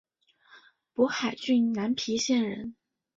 [0.95, 2.75] 勃海郡南皮县人。